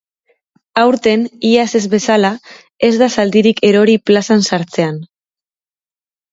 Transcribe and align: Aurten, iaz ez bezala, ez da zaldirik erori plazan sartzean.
Aurten, 0.83 1.25
iaz 1.49 1.65
ez 1.81 1.83
bezala, 1.91 2.33
ez 2.89 2.91
da 3.03 3.11
zaldirik 3.19 3.63
erori 3.71 3.97
plazan 4.11 4.45
sartzean. 4.51 5.01